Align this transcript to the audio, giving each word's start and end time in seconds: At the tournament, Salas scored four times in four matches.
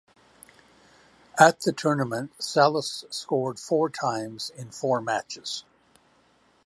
At 1.37 1.59
the 1.61 1.71
tournament, 1.71 2.33
Salas 2.41 3.05
scored 3.11 3.59
four 3.59 3.87
times 3.91 4.49
in 4.49 4.71
four 4.71 4.99
matches. 4.99 5.63